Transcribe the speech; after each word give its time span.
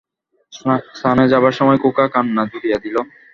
স্নানে 0.93 1.25
যাইবার 1.31 1.53
সময় 1.59 1.79
খোকা 1.83 2.05
কান্না 2.13 2.43
জুড়িয়া 2.51 2.77
দিল। 2.83 2.95